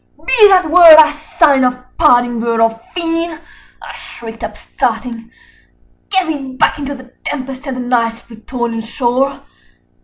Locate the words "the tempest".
6.95-7.67